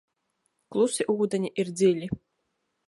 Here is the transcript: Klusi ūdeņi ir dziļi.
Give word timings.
Klusi 0.75 1.07
ūdeņi 1.17 1.55
ir 1.65 1.71
dziļi. 1.83 2.11